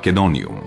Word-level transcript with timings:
Македониум. 0.00 0.60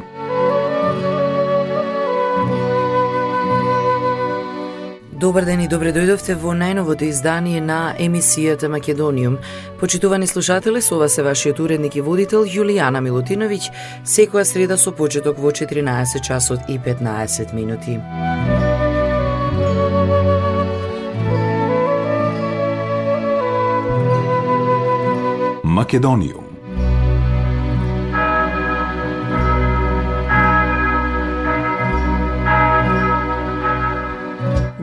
Добар 5.11 5.45
ден 5.45 5.61
и 5.61 5.67
добре 5.67 5.89
дојдовте 5.89 6.35
во 6.37 6.53
најновото 6.53 7.07
издание 7.07 7.61
на 7.61 7.95
емисијата 7.97 8.69
Македониум. 8.69 9.39
Почитувани 9.79 10.27
слушатели, 10.27 10.81
со 10.81 10.99
ова 10.99 11.09
се 11.09 11.25
вашиот 11.25 11.59
уредник 11.65 11.95
и 11.95 12.05
водител 12.05 12.45
Јулијана 12.45 13.01
Милутиновиќ, 13.01 13.73
секоја 14.05 14.45
среда 14.45 14.77
со 14.77 14.93
почеток 14.93 15.41
во 15.41 15.49
14 15.49 16.21
часот 16.21 16.70
и 16.70 16.77
15 16.77 17.57
минути. 17.57 17.97
Македониум. 25.63 26.42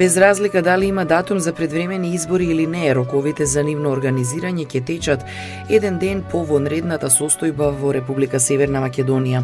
Без 0.00 0.16
разлика 0.16 0.62
дали 0.62 0.86
има 0.86 1.04
датум 1.04 1.38
за 1.38 1.52
предвремени 1.52 2.14
избори 2.14 2.44
или 2.44 2.66
не, 2.66 2.94
роковите 2.94 3.46
за 3.46 3.60
нивно 3.62 3.90
организирање 3.92 4.64
ќе 4.64 4.80
течат 4.88 5.24
еден 5.68 5.98
ден 6.00 6.22
по 6.24 6.40
вонредната 6.48 7.10
состојба 7.12 7.68
во 7.76 7.92
Република 7.92 8.40
Северна 8.40 8.80
Македонија. 8.80 9.42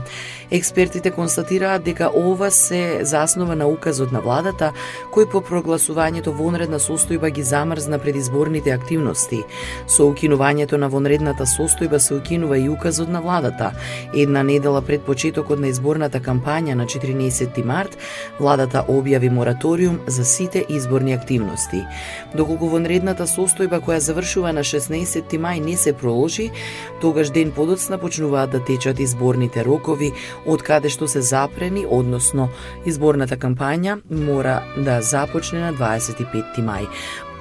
Експертите 0.51 1.11
констатираат 1.13 1.85
дека 1.85 2.09
ова 2.09 2.49
се 2.51 3.05
заснова 3.05 3.57
на 3.57 3.69
указот 3.69 4.13
на 4.13 4.23
владата, 4.25 4.71
кој 5.13 5.29
по 5.29 5.43
прогласувањето 5.45 6.33
вонредна 6.33 6.81
состојба 6.81 7.31
ги 7.37 7.45
замрзна 7.45 7.99
предизборните 7.99 8.73
активности. 8.73 9.43
Со 9.87 10.09
укинувањето 10.09 10.81
на 10.81 10.89
вонредната 10.89 11.45
состојба 11.45 11.99
се 11.99 12.15
укинува 12.15 12.57
и 12.59 12.69
указот 12.69 13.13
на 13.13 13.21
владата. 13.21 13.75
Една 14.15 14.43
недела 14.43 14.81
пред 14.81 15.05
почетокот 15.05 15.61
на 15.61 15.69
изборната 15.69 16.21
кампања 16.21 16.75
на 16.75 16.87
14 16.87 17.65
март, 17.65 17.99
владата 18.41 18.87
објави 18.89 19.29
мораториум 19.29 20.01
за 20.07 20.25
сите 20.25 20.46
сите 20.47 20.65
изборни 20.69 21.13
активности. 21.13 21.85
Доколку 22.35 22.69
вонредната 22.71 23.27
состојба 23.27 23.81
која 23.83 23.99
завршува 23.99 24.53
на 24.55 24.63
16 24.63 25.35
мај 25.43 25.61
не 25.65 25.77
се 25.77 25.93
проложи, 25.93 26.51
тогаш 27.01 27.31
ден 27.35 27.51
подоцна 27.51 27.99
почнуваат 27.99 28.51
да 28.51 28.61
течат 28.65 29.01
изборните 29.01 29.65
рокови 29.65 30.13
од 30.47 30.63
каде 30.63 30.89
што 30.89 31.09
се 31.09 31.21
запрени, 31.21 31.87
односно 31.87 32.49
изборната 32.87 33.37
кампања 33.37 33.99
мора 34.11 34.63
да 34.77 35.01
започне 35.03 35.61
на 35.61 35.73
25 35.75 36.63
мај. 36.63 36.87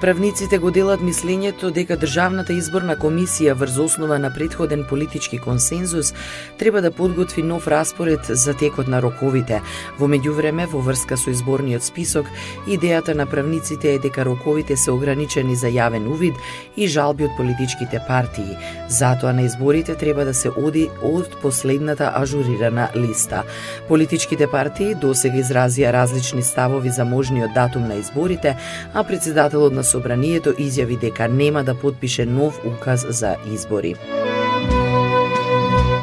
Правниците 0.00 0.58
го 0.58 0.68
делат 0.70 1.00
мислењето 1.00 1.70
дека 1.72 1.96
Државната 1.96 2.52
изборна 2.52 2.98
комисија 3.00 3.54
врз 3.56 3.78
основа 3.80 4.18
на 4.20 4.28
предходен 4.28 4.82
политички 4.84 5.38
консензус 5.38 6.12
треба 6.58 6.82
да 6.82 6.90
подготви 6.90 7.42
нов 7.42 7.68
распоред 7.68 8.20
за 8.28 8.54
текот 8.54 8.88
на 8.92 9.00
роковите. 9.02 9.62
Во 9.98 10.04
меѓувреме, 10.04 10.66
во 10.68 10.82
врска 10.84 11.16
со 11.16 11.32
изборниот 11.32 11.80
список, 11.82 12.28
идејата 12.68 13.14
на 13.16 13.24
правниците 13.26 13.94
е 13.94 13.98
дека 13.98 14.26
роковите 14.28 14.76
се 14.76 14.90
ограничени 14.92 15.56
за 15.56 15.72
јавен 15.72 16.04
увид 16.12 16.36
и 16.76 16.88
жалби 16.88 17.24
од 17.24 17.32
политичките 17.40 18.02
партии. 18.06 18.58
Затоа 18.92 19.32
на 19.32 19.48
изборите 19.48 19.96
треба 19.96 20.28
да 20.28 20.34
се 20.34 20.52
оди 20.52 20.90
од 21.00 21.40
последната 21.40 22.12
ажурирана 22.14 22.90
листа. 22.96 23.46
Политичките 23.88 24.44
партии 24.46 24.92
досега 24.94 25.40
изразија 25.40 25.92
различни 25.92 26.42
ставови 26.42 26.92
за 26.92 27.08
можниот 27.08 27.56
датум 27.56 27.88
на 27.88 27.96
изборите, 27.96 28.56
а 28.92 29.04
председателот 29.04 29.72
на 29.72 29.85
Собранието 29.86 30.50
изјави 30.50 30.98
дека 30.98 31.28
нема 31.28 31.62
да 31.64 31.74
подпише 31.74 32.26
нов 32.26 32.58
указ 32.66 33.06
за 33.08 33.36
избори. 33.52 33.94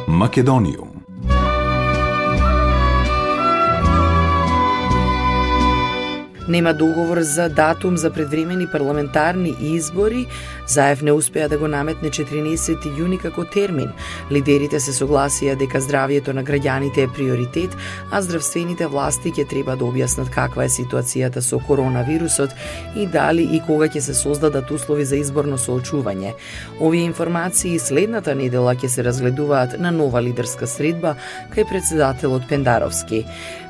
Македониум 0.07 0.93
Нема 6.47 6.73
договор 6.73 7.19
за 7.21 7.49
датум 7.49 7.97
за 7.97 8.11
предвремени 8.11 8.67
парламентарни 8.67 9.55
избори, 9.61 10.27
Заев 10.67 11.01
не 11.01 11.11
успеа 11.11 11.49
да 11.49 11.57
го 11.57 11.67
наметне 11.67 12.09
14 12.09 12.85
јуни 12.97 13.19
како 13.21 13.43
термин. 13.45 13.91
Лидерите 14.31 14.79
се 14.79 14.93
согласија 14.95 15.55
дека 15.59 15.81
здравието 15.81 16.33
на 16.33 16.43
граѓаните 16.43 17.03
е 17.03 17.07
приоритет, 17.07 17.75
а 18.11 18.21
здравствените 18.21 18.87
власти 18.87 19.31
ќе 19.31 19.47
треба 19.49 19.75
да 19.75 19.85
објаснат 19.85 20.31
каква 20.31 20.63
е 20.63 20.71
ситуацијата 20.71 21.41
со 21.41 21.59
коронавирусот 21.59 22.55
и 22.95 23.07
дали 23.07 23.43
и 23.43 23.59
кога 23.67 23.89
ќе 23.91 23.99
се 23.99 24.13
создадат 24.13 24.71
услови 24.71 25.05
за 25.05 25.19
изборно 25.19 25.57
соочување. 25.57 26.33
Овие 26.79 27.03
информации 27.03 27.79
следната 27.79 28.35
недела 28.35 28.75
ќе 28.75 28.87
се 28.87 29.03
разгледуваат 29.03 29.79
на 29.79 29.91
нова 29.91 30.21
лидерска 30.21 30.67
средба 30.67 31.15
кај 31.51 31.67
председателот 31.69 32.47
Пендаровски. 32.47 33.25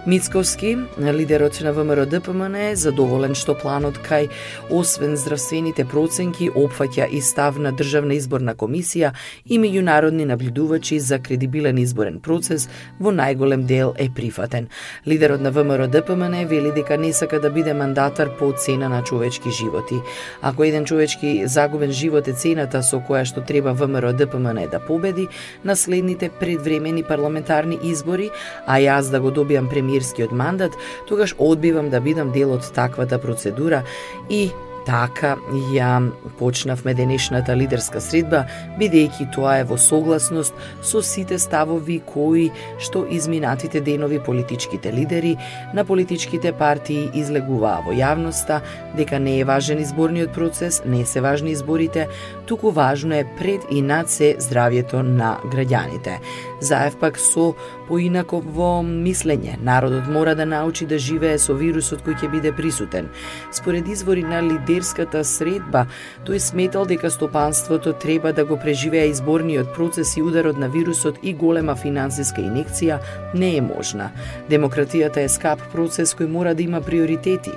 Мицковски, 0.06 0.78
лидерот 1.00 1.62
на 1.62 1.72
ВМРО 1.74 2.06
ДПМН 2.06 2.56
е 2.56 2.76
задоволен 2.76 3.36
што 3.40 3.56
планот 3.56 4.02
кај 4.04 4.28
освен 4.68 5.16
здравствените 5.16 5.86
проценки 5.88 6.50
опфаќа 6.52 6.83
и 7.12 7.22
став 7.22 7.58
на 7.58 7.72
Државна 7.72 8.14
изборна 8.14 8.56
комисија 8.56 9.14
и 9.46 9.60
меѓународни 9.60 10.26
наблюдувачи 10.26 11.00
за 11.00 11.20
кредибилен 11.20 11.78
изборен 11.78 12.20
процес 12.20 12.70
во 13.00 13.12
најголем 13.12 13.66
дел 13.66 13.94
е 13.98 14.10
прифатен. 14.10 14.68
Лидерот 15.08 15.42
на 15.42 15.52
ВМРО 15.52 15.88
ДПМН 15.88 16.46
вели 16.48 16.72
дека 16.72 16.98
не 16.98 17.14
сака 17.14 17.40
да 17.40 17.50
биде 17.50 17.74
мандатар 17.74 18.38
по 18.38 18.52
цена 18.58 18.90
на 18.90 19.04
човечки 19.04 19.52
животи. 19.52 19.96
Ако 20.42 20.64
еден 20.64 20.86
човечки 20.86 21.44
загубен 21.46 21.92
живот 21.92 22.28
е 22.28 22.34
цената 22.34 22.84
со 22.84 23.00
која 23.00 23.24
што 23.24 23.42
треба 23.42 23.74
ВМРО 23.74 24.14
ДПМН 24.14 24.68
да 24.72 24.80
победи 24.80 25.28
на 25.66 25.76
следните 25.76 26.30
предвремени 26.30 27.04
парламентарни 27.04 27.80
избори, 27.84 28.30
а 28.68 28.80
јас 28.80 29.12
да 29.12 29.20
го 29.20 29.32
добиам 29.32 29.70
премиерскиот 29.70 30.32
мандат, 30.32 30.72
тогаш 31.08 31.36
одбивам 31.38 31.90
да 31.90 32.02
бидам 32.02 32.32
дел 32.32 32.54
од 32.54 32.72
таквата 32.74 33.20
процедура 33.20 33.84
и 34.30 34.52
Така 34.86 35.38
ја 35.72 36.12
почнавме 36.40 36.94
денешната 36.94 37.56
лидерска 37.56 38.02
средба, 38.04 38.44
бидејќи 38.80 39.30
тоа 39.36 39.58
е 39.62 39.68
во 39.68 39.78
согласност 39.80 40.54
со 40.84 41.02
сите 41.02 41.40
ставови 41.40 42.02
кои 42.06 42.50
што 42.84 43.06
изминатите 43.08 43.82
денови 43.82 44.20
политичките 44.20 44.92
лидери 44.94 45.38
на 45.74 45.86
политичките 45.86 46.52
партии 46.52 47.10
излегуваа 47.14 47.84
во 47.86 47.96
јавноста 47.96 48.60
дека 48.98 49.20
не 49.20 49.40
е 49.40 49.46
важен 49.48 49.80
изборниот 49.80 50.34
процес, 50.34 50.82
не 50.86 51.06
се 51.06 51.22
важни 51.22 51.52
изборите, 51.52 52.08
туку 52.46 52.72
важно 52.72 53.16
е 53.16 53.28
пред 53.40 53.62
и 53.72 53.82
над 53.82 54.10
се 54.10 54.36
здравјето 54.40 55.02
на 55.02 55.38
граѓаните. 55.48 56.20
Заев 56.60 56.98
пак 57.00 57.20
со 57.20 57.54
поинаково 57.88 58.84
мислење. 58.84 59.58
Народот 59.62 60.08
мора 60.08 60.36
да 60.36 60.46
научи 60.46 60.86
да 60.86 61.00
живее 61.00 61.38
со 61.40 61.54
вирусот 61.54 62.04
кој 62.04 62.20
ќе 62.20 62.32
биде 62.32 62.52
присутен. 62.56 63.10
Според 63.52 63.88
извори 63.88 64.24
на 64.24 64.42
лидер 64.44 64.73
лидерската 64.74 65.22
средба, 65.24 65.86
тој 66.26 66.40
сметал 66.42 66.86
дека 66.90 67.12
стопанството 67.12 67.94
треба 67.94 68.34
да 68.34 68.46
го 68.46 68.58
преживее 68.58 69.12
изборниот 69.12 69.74
процес 69.76 70.18
и 70.18 70.22
ударот 70.22 70.58
на 70.58 70.70
вирусот 70.70 71.20
и 71.22 71.34
голема 71.34 71.76
финансиска 71.76 72.42
инекција 72.42 73.00
не 73.36 73.58
е 73.58 73.62
можна. 73.62 74.10
Демократијата 74.50 75.22
е 75.24 75.30
скап 75.30 75.62
процес 75.72 76.16
кој 76.16 76.28
мора 76.28 76.56
да 76.56 76.64
има 76.64 76.82
приоритети. 76.82 77.52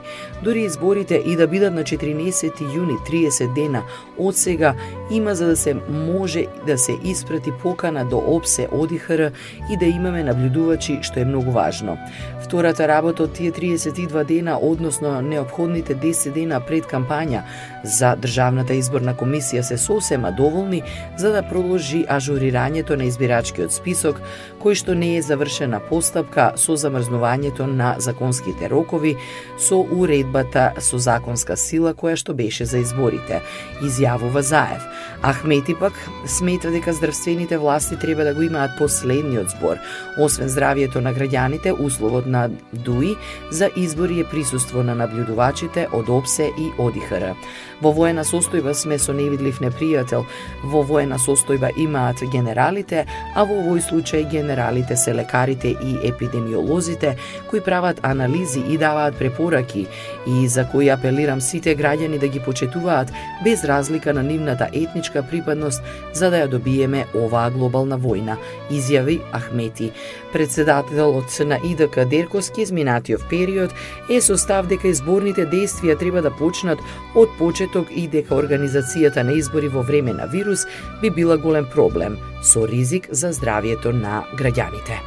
Дори 0.44 0.66
изборите 0.68 1.22
и 1.24 1.36
да 1.36 1.46
бидат 1.46 1.72
на 1.72 1.84
14 1.84 2.60
јуни 2.60 2.98
30 3.08 3.54
дена 3.54 3.82
од 4.18 4.36
сега 4.36 4.74
има 5.10 5.34
за 5.34 5.46
да 5.46 5.56
се 5.56 5.74
може 5.88 6.46
да 6.66 6.78
се 6.78 6.96
испрати 7.04 7.52
покана 7.62 8.04
до 8.04 8.22
ОПСЕ 8.26 8.68
ОДИХР 8.72 9.30
и 9.70 9.76
да 9.76 9.84
имаме 9.84 10.24
наблюдувачи, 10.24 10.98
што 11.02 11.20
е 11.20 11.24
многу 11.24 11.50
важно. 11.50 11.98
Втората 12.42 12.88
работа 12.88 13.22
од 13.22 13.32
тие 13.32 13.52
32 13.52 14.24
дена, 14.24 14.58
односно 14.62 15.20
необходните 15.22 15.94
10 15.94 16.32
дена 16.32 16.60
пред 16.60 16.84
кампањата 16.86 17.05
кампања 17.06 17.42
за 17.84 18.16
Државната 18.16 18.74
изборна 18.74 19.14
комисија 19.14 19.62
се 19.62 19.78
сосема 19.78 20.32
доволни 20.32 20.82
за 21.18 21.30
да 21.30 21.42
продолжи 21.42 22.04
ажурирањето 22.08 22.96
на 22.96 23.04
избирачкиот 23.04 23.72
список, 23.72 24.20
кој 24.62 24.74
што 24.74 24.94
не 24.94 25.16
е 25.16 25.22
завршена 25.22 25.80
постапка 25.88 26.52
со 26.56 26.76
замрзнувањето 26.76 27.66
на 27.66 27.94
законските 27.98 28.68
рокови 28.68 29.16
со 29.58 29.78
уредбата 29.78 30.72
со 30.78 30.98
законска 30.98 31.56
сила 31.56 31.94
која 31.94 32.16
што 32.16 32.34
беше 32.34 32.64
за 32.64 32.78
изборите, 32.78 33.40
изјавува 33.82 34.40
Заев. 34.40 34.82
Ахмети 35.22 35.74
пак 35.74 35.92
смета 36.26 36.70
дека 36.70 36.92
здравствените 36.92 37.58
власти 37.58 37.96
треба 37.96 38.24
да 38.24 38.34
го 38.34 38.42
имаат 38.42 38.78
последниот 38.78 39.50
збор. 39.50 39.76
Освен 40.18 40.48
здравието 40.48 41.00
на 41.00 41.14
граѓаните, 41.14 41.72
условот 41.80 42.26
на 42.26 42.50
ДУИ 42.72 43.16
за 43.50 43.70
избори 43.76 44.20
е 44.20 44.24
присуство 44.24 44.82
на 44.82 44.94
наблюдувачите 44.94 45.88
од 45.92 46.08
ОПСЕ 46.08 46.50
и 46.58 46.70
од 46.78 46.95
ОДИХР. 46.96 47.36
Во 47.80 47.92
воена 47.92 48.24
состојба 48.24 48.72
сме 48.74 48.96
со 48.98 49.12
невидлив 49.12 49.60
непријател. 49.60 50.24
Во 50.64 50.82
воена 50.82 51.18
состојба 51.20 51.72
имаат 51.76 52.22
генералите, 52.32 53.04
а 53.34 53.44
во 53.44 53.60
овој 53.60 53.82
случај 53.84 54.24
генералите 54.30 54.96
се 54.96 55.12
лекарите 55.14 55.74
и 55.76 55.98
епидемиолозите 56.08 57.16
кои 57.50 57.60
прават 57.60 58.00
анализи 58.02 58.60
и 58.68 58.78
даваат 58.78 59.18
препораки 59.18 59.86
и 60.26 60.48
за 60.48 60.64
кои 60.64 60.88
апелирам 60.88 61.40
сите 61.40 61.76
граѓани 61.76 62.18
да 62.18 62.28
ги 62.28 62.40
почетуваат 62.40 63.12
без 63.44 63.64
разлика 63.64 64.14
на 64.14 64.22
нивната 64.22 64.68
етничка 64.72 65.22
припадност 65.22 65.82
за 66.12 66.30
да 66.30 66.44
ја 66.44 66.48
добиеме 66.48 67.06
оваа 67.14 67.50
глобална 67.50 67.98
војна, 67.98 68.36
изјави 68.70 69.20
Ахмети. 69.32 69.92
Председателот 70.32 71.40
на 71.40 71.58
ИДК 71.64 72.04
Дерковски 72.04 72.62
изминатиот 72.62 73.28
период 73.30 73.74
е 74.10 74.20
состав 74.20 74.66
дека 74.66 74.88
изборните 74.88 75.46
действија 75.46 75.98
треба 75.98 76.22
да 76.22 76.30
почнат 76.30 76.78
од 77.14 77.30
почеток 77.38 77.88
и 77.90 78.08
дека 78.08 78.34
организацијата 78.34 79.22
на 79.22 79.32
избори 79.38 79.68
во 79.68 79.82
време 79.82 80.12
на 80.12 80.26
вирус 80.26 80.66
би 81.00 81.10
била 81.10 81.36
голем 81.36 81.66
проблем 81.74 82.18
со 82.42 82.66
ризик 82.68 83.08
за 83.10 83.32
здравието 83.32 83.92
на 83.92 84.24
граѓаните. 84.36 85.00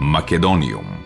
Македониум 0.00 1.05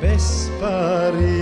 bespari 0.00 1.37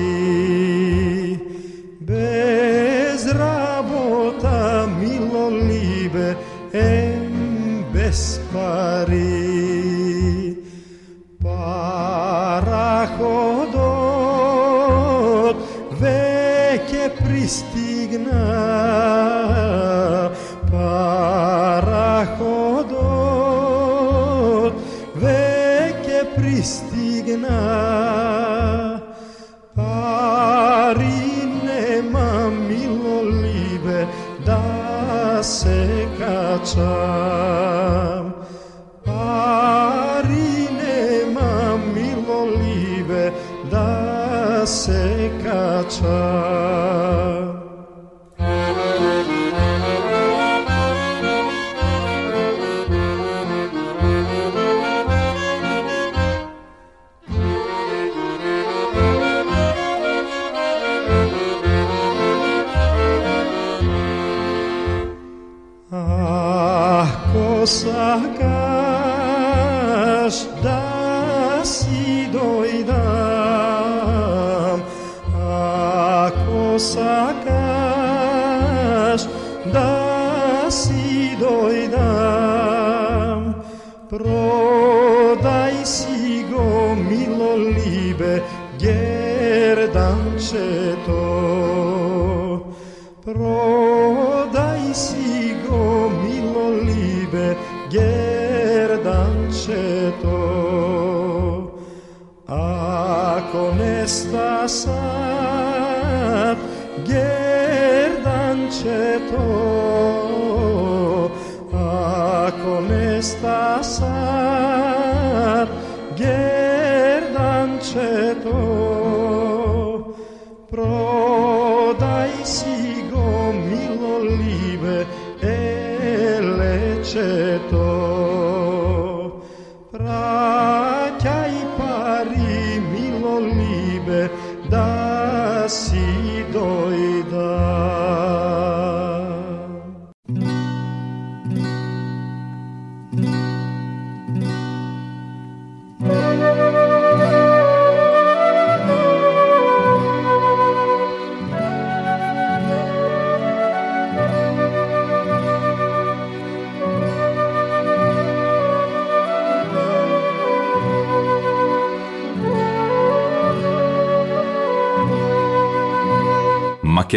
ако 113.17 113.23
не 113.23 113.23
ста 113.23 113.83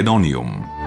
Македониум. 0.10 0.79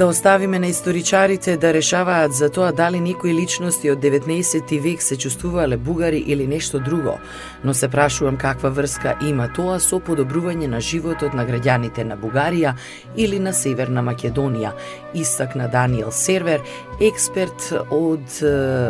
Да 0.00 0.06
оставиме 0.06 0.58
на 0.58 0.66
историчарите 0.66 1.56
да 1.56 1.74
решаваат 1.74 2.32
за 2.32 2.48
тоа 2.50 2.72
дали 2.72 3.00
некои 3.00 3.34
личности 3.34 3.90
од 3.90 3.98
19 4.00 4.80
век 4.80 5.02
се 5.02 5.16
чувствувале 5.16 5.76
бугари 5.76 6.24
или 6.26 6.46
нешто 6.46 6.80
друго, 6.80 7.18
но 7.64 7.74
се 7.74 7.88
прашувам 7.88 8.36
каква 8.36 8.70
врска 8.70 9.18
има 9.20 9.50
тоа 9.52 9.76
со 9.76 10.00
подобрување 10.00 10.72
на 10.72 10.80
животот 10.80 11.36
на 11.36 11.44
граѓаните 11.44 12.04
на 12.08 12.16
Бугарија 12.16 12.72
или 13.16 13.38
на 13.38 13.52
Северна 13.52 14.00
Македонија, 14.00 14.72
истакна 15.14 15.68
Даниел 15.68 16.08
Сервер, 16.12 16.64
експерт 17.00 17.68
од 17.90 18.40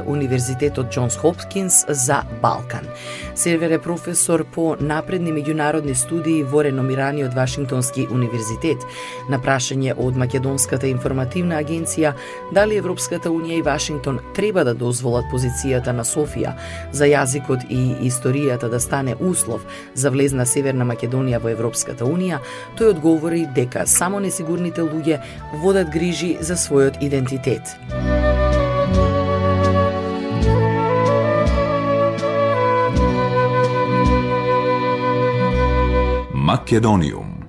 Универзитетот 0.06 0.94
Джонс 0.94 1.16
Хопкинс 1.16 1.86
за 1.88 2.22
Балкан. 2.42 2.86
Сервер 3.34 3.70
е 3.70 3.82
професор 3.82 4.44
по 4.44 4.76
напредни 4.80 5.32
меѓународни 5.32 5.94
студии 5.94 6.44
во 6.44 6.62
реномираниот 6.62 7.34
Вашингтонски 7.34 8.06
универзитет. 8.10 8.78
На 9.28 9.42
прашање 9.42 9.98
од 9.98 10.16
Македонската 10.16 10.86
информативна 11.00 11.56
агенција 11.56 12.12
дали 12.52 12.76
Европската 12.76 13.30
унија 13.32 13.58
и 13.58 13.62
Вашингтон 13.64 14.20
треба 14.36 14.64
да 14.64 14.74
дозволат 14.74 15.24
позицијата 15.32 15.94
на 15.96 16.04
Софија 16.04 16.52
за 16.92 17.08
јазикот 17.08 17.64
и 17.70 17.96
историјата 18.08 18.68
да 18.68 18.80
стане 18.80 19.16
услов 19.20 19.64
за 19.94 20.10
влез 20.10 20.36
на 20.36 20.44
Северна 20.46 20.84
Македонија 20.84 21.40
во 21.40 21.48
Европската 21.48 22.04
унија, 22.04 22.42
тој 22.76 22.92
одговори 22.92 23.46
дека 23.56 23.86
само 23.86 24.20
несигурните 24.20 24.84
луѓе 24.84 25.20
водат 25.64 25.88
грижи 25.88 26.36
за 26.40 26.54
својот 26.60 27.00
идентитет. 27.00 27.76
Македониум. 36.34 37.39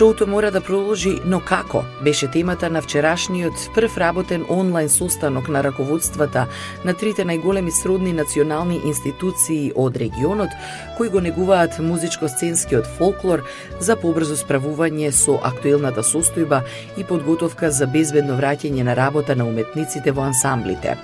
Шоуто 0.00 0.26
мора 0.26 0.50
да 0.50 0.60
продолжи, 0.60 1.20
но 1.24 1.40
како? 1.40 1.84
Беше 2.04 2.30
темата 2.30 2.70
на 2.70 2.80
вчерашниот 2.82 3.52
прв 3.74 3.98
работен 3.98 4.46
онлайн 4.48 4.88
состанок 4.88 5.48
на 5.48 5.60
раководствата 5.64 6.46
на 6.84 6.94
трите 6.94 7.26
најголеми 7.28 7.68
сродни 7.68 8.12
национални 8.16 8.80
институции 8.84 9.72
од 9.76 9.98
регионот, 10.00 10.48
кои 10.96 11.08
го 11.08 11.20
негуваат 11.20 11.76
музичко-сценскиот 11.84 12.88
фолклор 12.96 13.44
за 13.80 13.98
побрзо 14.00 14.38
справување 14.40 15.12
со 15.12 15.36
актуелната 15.44 16.00
состојба 16.00 16.62
и 16.96 17.04
подготовка 17.04 17.68
за 17.68 17.84
безбедно 17.86 18.40
враќање 18.40 18.88
на 18.88 18.96
работа 18.96 19.36
на 19.36 19.44
уметниците 19.44 20.16
во 20.16 20.24
ансамблите. 20.32 20.96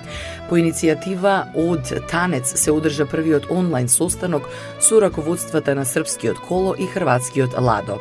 По 0.49 0.57
иницијатива 0.57 1.53
од 1.53 1.93
Танец 2.09 2.55
се 2.57 2.73
одржа 2.73 3.05
првиот 3.05 3.51
онлайн 3.51 3.93
состанок 3.93 4.49
со 4.81 5.05
раководствата 5.05 5.75
на 5.75 5.85
српскиот 5.85 6.41
коло 6.49 6.73
и 6.79 6.87
хрватскиот 6.87 7.61
ладо. 7.61 8.01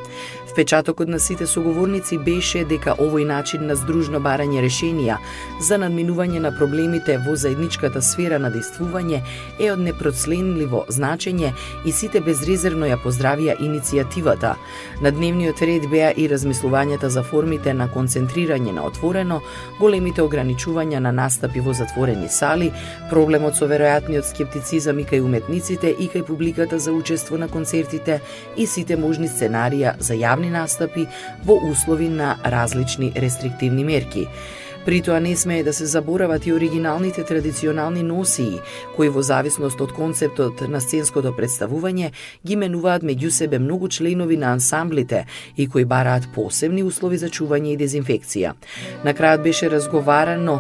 Впечатокот 0.56 1.08
на 1.08 1.20
сите 1.20 1.46
соговорници 1.48 2.16
беше 2.18 2.62
дека 2.64 2.94
овој 2.96 3.26
начин 3.28 3.66
на 3.68 3.76
здружно 3.76 4.22
барање 4.24 4.62
решенија 4.64 5.18
за 5.60 5.76
надминување 5.82 6.40
на 6.40 6.52
проблемите 6.56 7.18
во 7.26 7.34
заедничката 7.36 8.00
сфера 8.00 8.38
на 8.40 8.48
действување 8.54 9.20
е 9.60 9.68
од 9.74 9.82
непроцленливо 9.84 10.86
значење 10.98 11.50
и 11.84 11.92
сите 11.92 12.22
безрезервно 12.24 12.88
ја 12.88 12.96
поздравија 13.04 13.58
иницијативата. 13.60 14.54
На 15.04 15.12
дневниот 15.12 15.60
ред 15.60 15.90
беа 15.92 16.14
и 16.16 16.30
размислувањата 16.32 17.12
за 17.12 17.26
формите 17.28 17.74
на 17.74 17.90
концентрирање 17.92 18.78
на 18.80 18.88
отворено, 18.88 19.42
големите 19.82 20.24
ограничувања 20.24 21.04
на 21.04 21.12
настапи 21.12 21.60
во 21.60 21.76
затворени 21.76 22.32
сали, 22.32 22.72
проблемот 23.12 23.60
со 23.60 23.68
веројатниот 23.68 24.32
скептицизам 24.32 25.04
и 25.04 25.08
кај 25.12 25.20
уметниците 25.20 25.92
и 25.92 26.08
кај 26.08 26.24
публиката 26.32 26.80
за 26.80 26.96
учество 26.96 27.36
на 27.38 27.52
концертите 27.52 28.22
и 28.56 28.64
сите 28.66 28.96
можни 28.96 29.28
сценарија 29.28 30.00
за 30.00 30.16
јавни 30.16 30.45
јавни 30.46 30.52
настапи 30.52 31.08
во 31.46 31.58
услови 31.72 32.10
на 32.10 32.38
различни 32.44 33.12
рестриктивни 33.16 33.84
мерки. 33.84 34.28
При 34.86 35.02
тоа 35.02 35.20
не 35.20 35.36
смее 35.36 35.64
да 35.64 35.74
се 35.74 35.86
заборават 35.86 36.46
и 36.46 36.54
оригиналните 36.54 37.24
традиционални 37.24 38.04
носии, 38.04 38.60
кои 38.96 39.10
во 39.10 39.22
зависност 39.22 39.82
од 39.82 39.92
концептот 39.98 40.62
на 40.70 40.78
сценското 40.78 41.34
представување 41.34 42.12
ги 42.46 42.56
менуваат 42.56 43.02
меѓу 43.02 43.30
себе 43.34 43.58
многу 43.60 43.90
членови 43.90 44.38
на 44.38 44.54
ансамблите 44.54 45.26
и 45.58 45.66
кои 45.68 45.86
бараат 45.86 46.30
посебни 46.36 46.84
услови 46.84 47.18
за 47.18 47.30
чување 47.34 47.74
и 47.74 47.78
дезинфекција. 47.82 48.54
На 49.04 49.14
крајот 49.18 49.42
беше 49.42 49.70
разговарано 49.74 50.60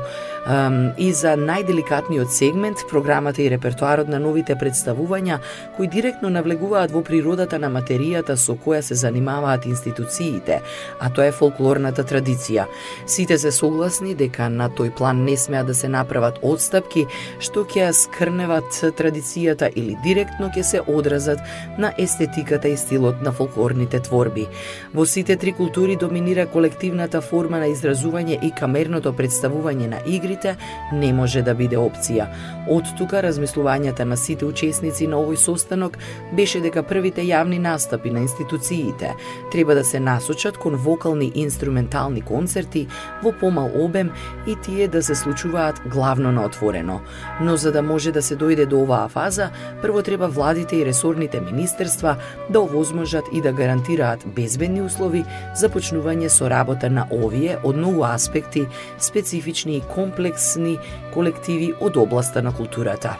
и 0.97 1.07
за 1.13 1.33
најделикатниот 1.39 2.29
сегмент, 2.29 2.83
програмата 2.89 3.41
и 3.41 3.49
репертуарот 3.49 4.07
на 4.07 4.19
новите 4.19 4.53
представувања, 4.55 5.39
кои 5.77 5.87
директно 5.87 6.29
навлегуваат 6.29 6.91
во 6.93 7.01
природата 7.01 7.57
на 7.59 7.71
материјата 7.73 8.35
со 8.37 8.53
која 8.53 8.81
се 8.85 8.95
занимаваат 8.95 9.65
институциите, 9.65 10.59
а 10.99 11.09
тоа 11.09 11.29
е 11.29 11.33
фолклорната 11.33 12.05
традиција. 12.05 12.67
Сите 13.07 13.37
се 13.41 13.51
согласни 13.51 14.13
дека 14.13 14.49
на 14.49 14.69
тој 14.69 14.93
план 14.95 15.23
не 15.25 15.37
смеа 15.37 15.63
да 15.65 15.73
се 15.73 15.89
направат 15.89 16.37
одстапки 16.43 17.07
што 17.39 17.65
ќе 17.65 17.89
скрневат 17.93 18.69
традицијата 18.99 19.71
или 19.73 19.97
директно 20.05 20.51
ќе 20.53 20.63
се 20.63 20.83
одразат 20.85 21.41
на 21.77 21.91
естетиката 21.97 22.67
и 22.69 22.77
стилот 22.77 23.21
на 23.21 23.31
фолклорните 23.31 23.99
творби. 23.99 24.45
Во 24.93 25.05
сите 25.05 25.35
три 25.35 25.53
култури 25.57 25.95
доминира 25.95 26.45
колективната 26.45 27.21
форма 27.21 27.59
на 27.59 27.73
изразување 27.73 28.37
и 28.45 28.53
камерното 28.53 29.13
представување 29.13 29.89
на 29.89 30.05
игри 30.05 30.34
изборите 30.35 30.55
не 30.93 31.13
може 31.13 31.41
да 31.41 31.53
биде 31.55 31.77
опција. 31.77 32.27
Од 32.69 32.85
тука 32.97 33.21
размислувањата 33.21 34.05
на 34.05 34.17
сите 34.17 34.45
учесници 34.45 35.07
на 35.07 35.17
овој 35.17 35.37
состанок 35.37 35.97
беше 36.35 36.61
дека 36.61 36.83
првите 36.83 37.21
јавни 37.21 37.59
настапи 37.59 38.11
на 38.11 38.19
институциите 38.19 39.13
треба 39.51 39.75
да 39.75 39.83
се 39.83 39.99
насочат 39.99 40.57
кон 40.57 40.75
вокални 40.75 41.31
и 41.35 41.41
инструментални 41.41 42.21
концерти 42.21 42.87
во 43.23 43.31
помал 43.31 43.69
обем 43.75 44.11
и 44.47 44.55
тие 44.55 44.87
да 44.87 45.03
се 45.03 45.15
случуваат 45.15 45.81
главно 45.85 46.31
на 46.31 46.45
отворено. 46.45 47.01
Но 47.41 47.57
за 47.57 47.71
да 47.71 47.81
може 47.81 48.11
да 48.11 48.21
се 48.21 48.35
дојде 48.35 48.65
до 48.65 48.81
оваа 48.81 49.09
фаза, 49.09 49.49
прво 49.81 50.01
треба 50.01 50.27
владите 50.27 50.75
и 50.75 50.85
ресорните 50.85 51.41
министерства 51.41 52.15
да 52.49 52.59
овозможат 52.59 53.25
и 53.33 53.41
да 53.41 53.53
гарантираат 53.53 54.25
безбедни 54.35 54.81
услови 54.81 55.23
за 55.55 55.69
почнување 55.69 56.29
со 56.29 56.49
работа 56.49 56.89
на 56.89 57.07
овие 57.11 57.57
од 57.63 57.75
многу 57.77 58.03
аспекти, 58.03 58.65
специфични 58.99 59.77
и 59.77 59.81
комплексни 59.81 60.24
комплексни 60.25 60.79
колективи 61.13 61.73
од 61.79 61.97
областа 61.97 62.41
на 62.41 62.51
културата. 62.51 63.17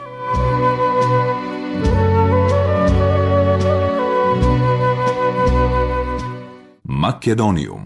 Македониум 6.84 7.85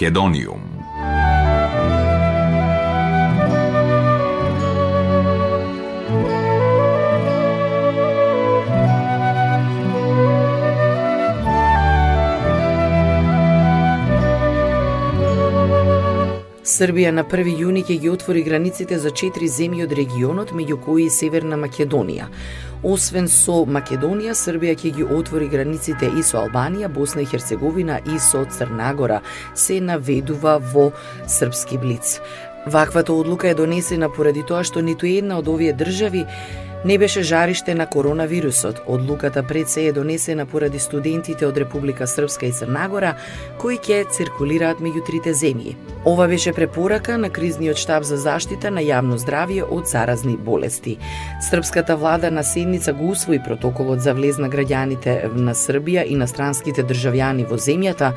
Македониум 0.00 0.62
Србија 16.64 17.10
на 17.12 17.26
1 17.28 17.50
јуни 17.60 17.82
ќе 17.84 17.98
ги 18.00 18.08
отвори 18.08 18.40
границите 18.40 18.96
за 18.98 19.10
четири 19.12 19.50
земји 19.52 19.84
од 19.84 19.92
регионот, 19.92 20.54
меѓу 20.56 20.78
кои 20.80 21.10
и 21.10 21.12
Северна 21.12 21.60
Македонија. 21.60 22.30
Освен 22.82 23.26
со 23.28 23.64
Македонија, 23.68 24.32
Србија 24.32 24.76
ќе 24.78 24.92
ги 24.96 25.04
отвори 25.04 25.48
границите 25.52 26.08
и 26.16 26.22
со 26.24 26.40
Албанија, 26.44 26.88
Босна 26.88 27.20
и 27.20 27.28
Херцеговина 27.28 28.00
и 28.08 28.18
со 28.18 28.46
Црнагора, 28.48 29.20
се 29.54 29.80
наведува 29.80 30.56
во 30.72 30.90
српски 31.28 31.78
блиц. 31.78 32.20
Ваквата 32.66 33.12
одлука 33.12 33.48
е 33.48 33.54
донесена 33.54 34.08
поради 34.08 34.42
тоа 34.48 34.64
што 34.64 34.80
ниту 34.84 35.08
една 35.08 35.38
од 35.40 35.48
овие 35.48 35.72
држави 35.76 36.26
не 36.84 36.98
беше 36.98 37.22
жариште 37.22 37.74
на 37.74 37.86
коронавирусот. 37.86 38.80
Одлуката 38.86 39.42
пред 39.42 39.68
се 39.68 39.86
е 39.86 39.92
донесена 39.92 40.46
поради 40.46 40.78
студентите 40.78 41.46
од 41.46 41.56
Република 41.56 42.06
Српска 42.06 42.46
и 42.46 42.52
Црнагора, 42.52 43.14
кои 43.58 43.76
ќе 43.78 44.08
циркулираат 44.10 44.80
меѓу 44.80 45.04
трите 45.06 45.34
земји. 45.34 45.76
Ова 46.04 46.28
беше 46.28 46.52
препорака 46.52 47.18
на 47.18 47.30
кризниот 47.30 47.76
штаб 47.76 48.02
за 48.02 48.16
заштита 48.16 48.70
на 48.70 48.80
јавно 48.80 49.18
здравје 49.20 49.64
од 49.68 49.88
заразни 49.88 50.36
болести. 50.36 50.96
Српската 51.50 51.96
влада 51.96 52.30
на 52.30 52.42
седница 52.44 52.92
го 52.92 53.10
усвои 53.10 53.42
протоколот 53.44 54.00
за 54.00 54.14
влез 54.14 54.38
на 54.38 54.48
граѓаните 54.48 55.32
на 55.34 55.54
Србија 55.54 56.06
и 56.06 56.16
на 56.16 56.26
странските 56.26 56.84
државјани 56.84 57.44
во 57.48 57.60
земјата, 57.60 58.12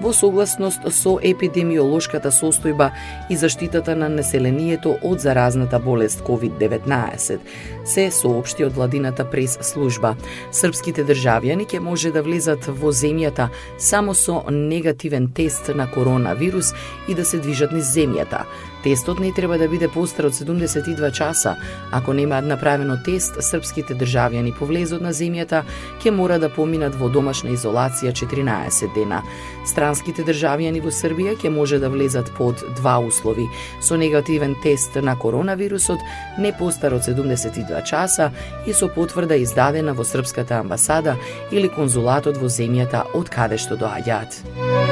во 0.00 0.12
согласност 0.12 0.84
со 0.92 1.16
епидемиолошката 1.22 2.30
состојба 2.32 2.90
и 3.30 3.36
заштитата 3.36 3.96
на 3.96 4.08
населението 4.08 4.96
од 5.02 5.20
заразната 5.20 5.78
болест 5.78 6.22
COVID-19, 6.24 7.38
се 7.84 8.05
соопшти 8.10 8.64
од 8.64 8.74
владината 8.76 9.24
прес 9.24 9.58
служба. 9.60 10.14
Српските 10.52 11.04
државјани 11.04 11.66
ќе 11.66 11.80
може 11.80 12.12
да 12.12 12.22
влезат 12.22 12.66
во 12.66 12.92
земјата 12.92 13.48
само 13.78 14.14
со 14.14 14.42
негативен 14.50 15.30
тест 15.32 15.68
на 15.74 15.90
коронавирус 15.90 16.72
и 17.08 17.14
да 17.14 17.24
се 17.24 17.38
движат 17.38 17.72
низ 17.72 17.90
земјата. 17.94 18.44
Тестот 18.82 19.18
не 19.20 19.32
треба 19.32 19.58
да 19.58 19.68
биде 19.68 19.88
постар 19.88 20.26
од 20.26 20.32
72 20.32 21.10
часа. 21.12 21.56
Ако 21.92 22.12
немаат 22.12 22.44
направено 22.44 22.96
тест, 23.04 23.34
српските 23.42 23.94
државјани 23.94 24.54
по 24.58 24.66
влезот 24.66 25.02
на 25.02 25.10
земјата 25.10 25.64
ќе 26.02 26.10
мора 26.10 26.38
да 26.38 26.48
поминат 26.48 26.94
во 26.94 27.08
домашна 27.08 27.50
изолација 27.50 28.12
14 28.12 28.94
дена. 28.94 29.22
Странските 29.66 30.22
државјани 30.22 30.80
во 30.84 30.92
Србија 30.94 31.34
ќе 31.34 31.50
може 31.50 31.78
да 31.82 31.90
влезат 31.90 32.30
под 32.38 32.62
два 32.76 32.98
услови: 32.98 33.48
со 33.80 33.96
негативен 33.96 34.54
тест 34.62 34.94
на 34.94 35.16
коронавирусот 35.18 35.98
не 36.38 36.52
постар 36.52 36.94
од 36.94 37.02
72 37.02 37.84
часа 37.84 38.30
и 38.66 38.72
со 38.72 38.88
потврда 38.88 39.36
издадена 39.42 39.94
во 39.94 40.04
српската 40.04 40.60
амбасада 40.60 41.16
или 41.50 41.68
конзулатот 41.68 42.36
во 42.36 42.46
земјата 42.46 43.04
од 43.14 43.30
каде 43.30 43.58
што 43.58 43.74
доаѓаат. 43.74 44.85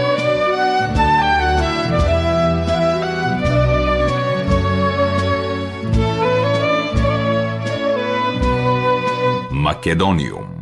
Македониум. 9.85 10.54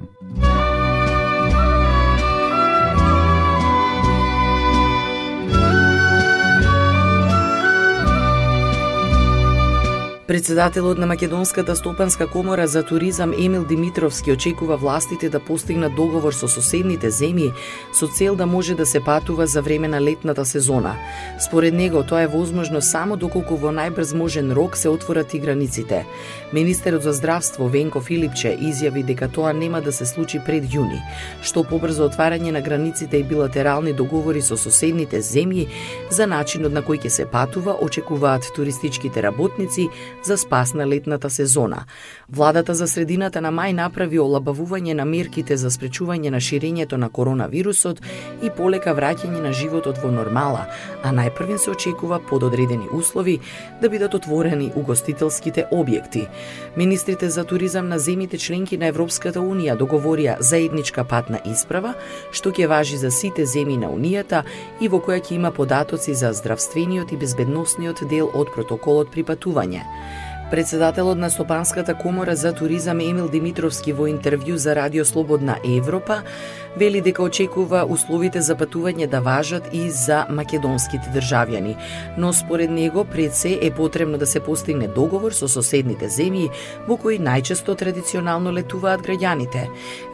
Председателот 10.32 10.98
на 10.98 11.06
Македонската 11.06 11.76
стопанска 11.76 12.26
комора 12.26 12.66
за 12.66 12.82
туризам 12.82 13.32
Емил 13.32 13.64
Димитровски 13.64 14.32
очекува 14.32 14.76
властите 14.76 15.28
да 15.28 15.40
постигнат 15.40 15.94
договор 15.94 16.32
со 16.32 16.48
соседните 16.48 17.10
земји 17.12 17.52
со 17.92 18.08
цел 18.08 18.36
да 18.36 18.46
може 18.46 18.74
да 18.74 18.86
се 18.86 19.00
патува 19.04 19.46
за 19.46 19.62
време 19.62 19.88
на 19.88 20.00
летната 20.00 20.44
сезона. 20.44 20.96
Според 21.38 21.74
него 21.74 22.02
тоа 22.02 22.22
е 22.22 22.26
возможно 22.26 22.80
само 22.80 23.16
доколку 23.16 23.56
во 23.60 23.68
најбрз 23.76 24.14
можен 24.16 24.52
рок 24.52 24.76
се 24.76 24.88
отворат 24.88 25.34
и 25.34 25.38
границите. 25.38 26.06
Министерот 26.52 27.02
за 27.02 27.12
здравство 27.12 27.68
Венко 27.68 28.00
Филипче 28.00 28.56
изјави 28.56 29.04
дека 29.04 29.28
тоа 29.28 29.52
нема 29.52 29.82
да 29.82 29.92
се 29.92 30.06
случи 30.06 30.40
пред 30.40 30.64
јуни. 30.64 30.96
Што 31.42 31.60
побрзо 31.60 32.08
отварање 32.08 32.56
на 32.56 32.64
границите 32.64 33.20
и 33.20 33.22
билатерални 33.22 33.92
договори 33.92 34.40
со 34.40 34.56
соседните 34.56 35.20
земји 35.20 35.68
за 36.08 36.26
начинот 36.26 36.72
на 36.72 36.80
кој 36.80 37.04
ќе 37.04 37.08
се 37.08 37.28
патува 37.28 37.76
очекуваат 37.84 38.48
туристичките 38.56 39.20
работници 39.20 39.90
за 40.24 40.37
спас 40.38 40.74
на 40.74 40.87
летната 40.87 41.30
сезона. 41.30 41.85
Владата 42.28 42.74
за 42.74 42.87
средината 42.88 43.40
на 43.40 43.50
мај 43.50 43.72
направи 43.72 44.18
олабавување 44.18 44.94
на 44.94 45.04
мерките 45.04 45.56
за 45.56 45.70
спречување 45.70 46.30
на 46.30 46.40
ширењето 46.40 46.96
на 46.96 47.08
коронавирусот 47.08 48.00
и 48.42 48.50
полека 48.50 48.94
враќање 48.94 49.42
на 49.42 49.52
животот 49.52 49.98
во 50.02 50.11
нормала, 50.11 50.66
а 51.02 51.12
најпрвин 51.12 51.58
се 51.58 51.70
очекува 51.70 52.20
под 52.30 52.42
одредени 52.42 52.88
услови 52.92 53.40
да 53.80 53.88
бидат 53.88 54.14
отворени 54.14 54.72
угостителските 54.76 55.66
објекти. 55.72 56.26
Министрите 56.76 57.30
за 57.30 57.44
туризам 57.44 57.88
на 57.88 57.98
земите 57.98 58.38
членки 58.38 58.78
на 58.78 58.87
Европската 58.87 59.40
Унија 59.40 59.76
договорија 59.76 60.37
заедничка 60.40 61.04
патна 61.04 61.40
исправа, 61.44 61.94
што 62.32 62.50
ќе 62.50 62.68
важи 62.68 62.96
за 62.96 63.11
сите 63.11 63.46
земји 63.46 63.78
на 63.78 63.90
Унијата 63.90 64.42
и 64.80 64.88
во 64.88 65.00
која 65.00 65.20
ќе 65.20 65.35
има 65.35 65.50
податоци 65.50 66.14
за 66.14 66.32
здравствениот 66.32 67.12
и 67.12 67.16
безбедносниот 67.16 68.06
дел 68.08 68.30
од 68.35 68.52
протоколот 68.54 69.11
при 69.11 69.24
патување. 69.24 69.82
Председателот 70.52 71.18
на 71.18 71.30
Стопанската 71.30 71.94
комора 71.94 72.36
за 72.36 72.52
туризам 72.52 73.00
Емил 73.00 73.28
Димитровски 73.32 73.94
во 73.96 74.04
интервју 74.04 74.60
за 74.60 74.74
Радио 74.76 75.04
Слободна 75.04 75.56
Европа 75.64 76.18
вели 76.76 77.00
дека 77.00 77.22
очекува 77.22 77.85
условите 77.85 78.40
за 78.40 78.56
патување 78.56 79.06
да 79.06 79.20
важат 79.20 79.68
и 79.72 79.90
за 79.90 80.24
македонските 80.30 81.11
државјани, 81.14 81.76
но 82.18 82.32
според 82.32 82.70
него 82.70 83.04
пред 83.04 83.35
се 83.35 83.58
е 83.62 83.70
потребно 83.70 84.18
да 84.18 84.26
се 84.26 84.40
постигне 84.40 84.88
договор 84.88 85.32
со 85.32 85.48
соседните 85.48 86.08
земји 86.08 86.48
во 86.88 86.96
кои 86.96 87.18
најчесто 87.20 87.76
традиционално 87.76 88.52
летуваат 88.52 89.04
граѓаните. 89.04 89.66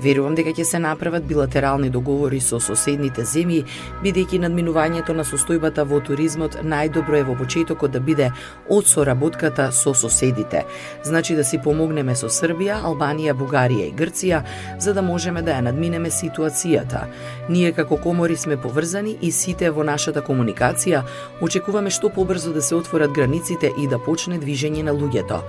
Верувам 0.03 0.35
дека 0.35 0.51
ќе 0.51 0.65
се 0.65 0.79
направат 0.79 1.27
билатерални 1.27 1.91
договори 1.91 2.41
со 2.41 2.61
соседните 2.61 3.23
земји, 3.23 3.65
бидејќи 4.03 4.43
надминувањето 4.43 5.15
на 5.15 5.25
состојбата 5.25 5.87
во 5.87 6.01
туризмот 6.01 6.59
најдобро 6.63 7.21
е 7.21 7.29
во 7.29 7.39
почетокот 7.39 7.95
да 7.95 8.01
биде 8.01 8.33
од 8.69 8.87
соработката 8.87 9.71
со 9.73 9.95
соседите. 9.95 10.65
Значи 11.05 11.35
да 11.35 11.45
си 11.45 11.63
помогнеме 11.63 12.17
со 12.17 12.27
Србија, 12.27 12.83
Албанија, 12.83 13.35
Бугарија 13.39 13.89
и 13.89 13.95
Грција, 13.95 14.43
за 14.79 14.95
да 14.95 15.03
можеме 15.03 15.43
да 15.43 15.55
ја 15.55 15.69
надминеме 15.71 16.11
ситуација 16.11 16.48
ситуацијата. 16.49 17.07
Ние 17.49 17.73
како 17.73 17.97
комори 17.97 18.37
сме 18.37 18.57
поврзани 18.57 19.17
и 19.23 19.31
сите 19.33 19.71
во 19.71 19.85
нашата 19.85 20.21
комуникација 20.21 21.03
очекуваме 21.41 21.91
што 21.91 22.09
побрзо 22.09 22.53
да 22.53 22.63
се 22.63 22.75
отворат 22.75 23.13
границите 23.13 23.73
и 23.79 23.87
да 23.89 23.99
почне 23.99 24.39
движење 24.39 24.83
на 24.83 24.93
луѓето. 24.93 25.41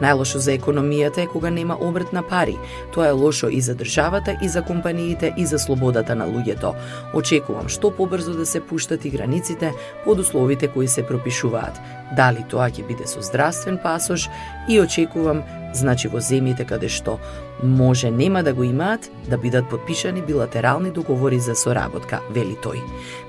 Најлошо 0.00 0.38
за 0.38 0.52
економијата 0.52 1.22
е 1.22 1.26
кога 1.26 1.50
нема 1.50 1.76
обрт 1.80 2.12
на 2.12 2.22
пари. 2.22 2.58
Тоа 2.92 3.08
е 3.08 3.12
лошо 3.12 3.48
и 3.48 3.60
за 3.60 3.74
државата, 3.74 4.36
и 4.42 4.48
за 4.48 4.62
компаниите, 4.62 5.34
и 5.36 5.46
за 5.46 5.58
слободата 5.58 6.14
на 6.14 6.26
луѓето. 6.26 6.74
Очекувам 7.14 7.68
што 7.68 7.90
побрзо 7.90 8.34
да 8.34 8.46
се 8.46 8.60
пуштат 8.60 9.04
и 9.04 9.10
границите 9.10 9.72
под 10.04 10.18
условите 10.18 10.68
кои 10.68 10.88
се 10.88 11.06
пропишуваат. 11.06 11.80
Дали 12.16 12.44
тоа 12.48 12.70
ќе 12.70 12.86
биде 12.88 13.06
со 13.06 13.22
здравствен 13.22 13.78
пасош 13.82 14.28
и 14.68 14.80
очекувам 14.80 15.42
Значи 15.74 16.08
во 16.08 16.20
земјите 16.24 16.64
каде 16.64 16.88
што 16.88 17.18
може 17.62 18.10
нема 18.10 18.42
да 18.42 18.54
го 18.54 18.64
имаат, 18.64 19.10
да 19.28 19.36
бидат 19.38 19.68
подпишани 19.68 20.22
билатерални 20.22 20.90
договори 20.90 21.40
за 21.40 21.54
соработка, 21.54 22.20
вели 22.30 22.56
тој. 22.62 22.80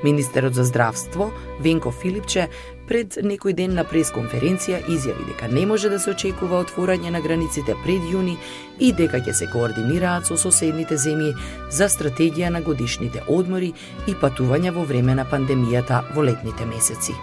Министерот 0.04 0.54
за 0.56 0.64
здравство, 0.64 1.32
Венко 1.60 1.92
Филипче, 1.92 2.48
пред 2.88 3.18
некој 3.20 3.54
ден 3.54 3.76
на 3.76 3.84
пресконференција 3.84 4.86
изјави 4.88 5.28
дека 5.34 5.50
не 5.52 5.66
може 5.66 5.90
да 5.90 6.00
се 6.00 6.14
очекува 6.14 6.64
отворање 6.64 7.12
на 7.12 7.22
границите 7.22 7.76
пред 7.84 8.06
јуни 8.14 8.38
и 8.80 8.94
дека 8.94 9.20
ќе 9.20 9.34
се 9.34 9.50
координираат 9.52 10.30
со 10.30 10.38
соседните 10.38 10.96
земји 10.96 11.34
за 11.70 11.90
стратегија 11.90 12.50
на 12.50 12.62
годишните 12.62 13.26
одмори 13.28 13.74
и 14.08 14.16
патувања 14.16 14.72
во 14.72 14.86
време 14.86 15.16
на 15.16 15.26
пандемијата 15.26 16.06
во 16.16 16.24
летните 16.24 16.66
месеци. 16.66 17.18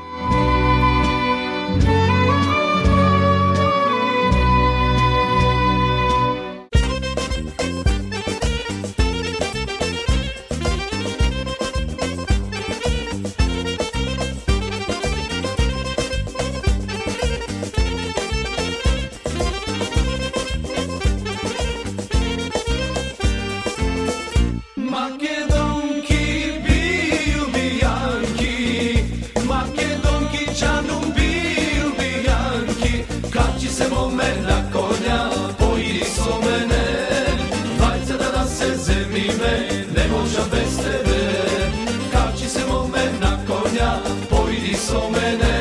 So 44.76 45.10
mene 45.10 45.54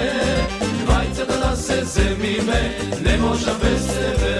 Dvajca 0.86 1.25
da 1.25 1.56
se 1.56 1.84
zemi 1.86 2.38
me, 2.47 2.62
ne 3.04 3.17
moža 3.17 3.51
bez 3.62 3.88
tebe 3.88 4.35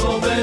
so 0.00 0.18
bad. 0.18 0.39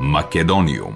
Македониум. 0.00 0.95